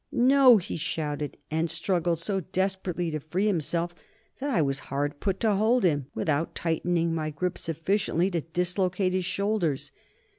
[0.11, 3.93] "No!" he shouted, and struggled so desperately to free himself
[4.39, 8.31] that I was hard put to it to hold him, without tightening my grip sufficiently
[8.31, 9.91] to dislocate his shoulders.